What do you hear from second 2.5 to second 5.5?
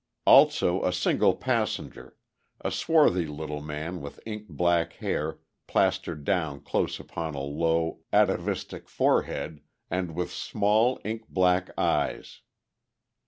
a swarthy little man with ink black hair